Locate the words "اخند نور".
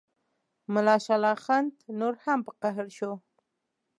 1.35-2.13